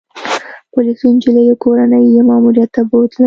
پولیسو 0.73 1.05
انجلۍ 1.11 1.45
او 1.49 1.57
کورنۍ 1.63 2.03
يې 2.13 2.21
ماموریت 2.29 2.69
ته 2.75 2.81
بوتلل 2.89 3.19